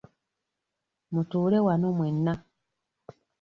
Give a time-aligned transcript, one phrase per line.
[1.13, 2.33] Mutuule wano mwenna.